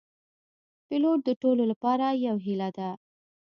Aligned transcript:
پیلوټ 0.87 1.19
د 1.27 1.29
ټولو 1.41 1.63
لپاره 1.71 2.05
یو 2.27 2.35
هیله 2.45 2.69
ده. 2.77 2.89